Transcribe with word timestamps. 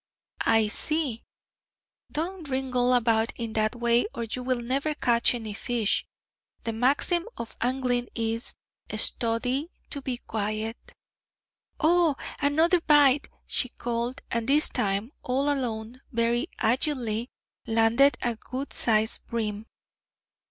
'I 0.47 0.69
see. 0.69 1.23
Don't 2.11 2.49
wriggle 2.49 2.91
about 2.91 3.33
in 3.37 3.53
that 3.53 3.75
way, 3.75 4.07
or 4.15 4.23
you 4.23 4.41
will 4.41 4.59
never 4.59 4.95
catch 4.95 5.35
any 5.35 5.53
fish. 5.53 6.07
The 6.63 6.73
maxim 6.73 7.27
of 7.37 7.55
angling 7.61 8.07
is: 8.15 8.55
"Study 8.97 9.69
to 9.91 10.01
be 10.01 10.17
quiet"' 10.17 10.95
'O! 11.79 12.15
another 12.39 12.81
bite!' 12.81 13.29
she 13.45 13.69
called, 13.69 14.21
and 14.31 14.47
this 14.49 14.69
time, 14.69 15.11
all 15.21 15.53
alone, 15.53 16.01
very 16.11 16.47
agilely 16.57 17.29
landed 17.67 18.17
a 18.23 18.37
good 18.37 18.73
sized 18.73 19.23
bream. 19.27 19.67